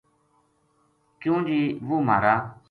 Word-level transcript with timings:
کیوں 1.21 1.39
جی 1.47 1.61
وہ 1.87 1.97
مہارا 2.07 2.35